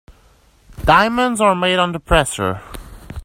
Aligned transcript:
Diamonds 0.83 1.39
are 1.39 1.53
made 1.53 1.77
under 1.77 1.99
pressure. 1.99 2.63